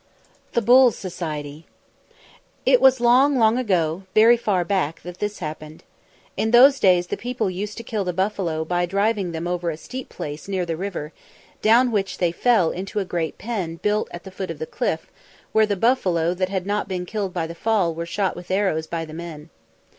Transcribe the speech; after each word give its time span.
THE 0.53 0.63
BULLS 0.63 0.95
SOCIETY 0.97 1.67
It 2.65 2.81
was 2.81 2.99
long, 2.99 3.37
long 3.37 3.59
ago, 3.59 4.01
very 4.15 4.35
far 4.35 4.65
back, 4.65 5.03
that 5.03 5.19
this 5.19 5.37
happened. 5.37 5.83
In 6.35 6.49
those 6.49 6.79
days 6.79 7.05
the 7.05 7.17
people 7.17 7.51
used 7.51 7.77
to 7.77 7.83
kill 7.83 8.03
the 8.03 8.11
buffalo 8.11 8.65
by 8.65 8.87
driving 8.87 9.31
them 9.31 9.47
over 9.47 9.69
a 9.69 9.77
steep 9.77 10.09
place 10.09 10.47
near 10.47 10.65
the 10.65 10.75
river, 10.75 11.13
down 11.61 11.91
which 11.91 12.17
they 12.17 12.31
fell 12.31 12.71
into 12.71 12.97
a 12.97 13.05
great 13.05 13.37
pen 13.37 13.75
built 13.75 14.07
at 14.09 14.23
the 14.23 14.31
foot 14.31 14.49
of 14.49 14.57
the 14.57 14.65
cliff, 14.65 15.11
where 15.51 15.67
the 15.67 15.75
buffalo 15.77 16.33
that 16.33 16.49
had 16.49 16.65
not 16.65 16.87
been 16.87 17.05
killed 17.05 17.31
by 17.31 17.45
the 17.45 17.53
fall 17.53 17.93
were 17.93 18.07
shot 18.07 18.35
with 18.35 18.49
arrows 18.49 18.87
by 18.87 19.05
the 19.05 19.13
men. 19.13 19.51